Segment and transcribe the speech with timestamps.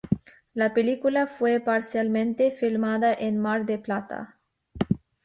[0.55, 4.39] La película fue parcialmente filmada en Mar del Plata.